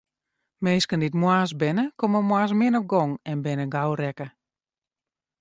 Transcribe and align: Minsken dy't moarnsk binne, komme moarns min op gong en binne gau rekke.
Minsken 0.63 1.01
dy't 1.01 1.19
moarnsk 1.21 1.55
binne, 1.61 1.85
komme 1.99 2.19
moarns 2.29 2.53
min 2.59 2.79
op 2.79 2.85
gong 2.91 3.11
en 3.31 3.37
binne 3.45 3.65
gau 3.75 3.89
rekke. 4.01 4.27